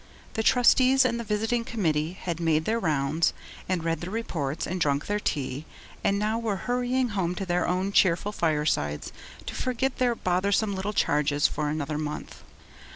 The 0.33 0.41
Trustees 0.41 1.05
and 1.05 1.19
the 1.19 1.23
visiting 1.23 1.63
committee 1.63 2.13
had 2.13 2.39
made 2.39 2.65
their 2.65 2.79
rounds, 2.79 3.33
and 3.69 3.83
read 3.83 4.01
their 4.01 4.09
reports, 4.09 4.65
and 4.65 4.81
drunk 4.81 5.05
their 5.05 5.19
tea, 5.19 5.67
and 6.03 6.17
now 6.17 6.39
were 6.39 6.55
hurrying 6.65 7.09
home 7.09 7.35
to 7.35 7.45
their 7.45 7.67
own 7.67 7.91
cheerful 7.91 8.31
firesides, 8.31 9.13
to 9.45 9.53
forget 9.53 9.97
their 9.99 10.15
bothersome 10.15 10.73
little 10.73 10.91
charges 10.93 11.47
for 11.47 11.69
another 11.69 11.99
month. 11.99 12.41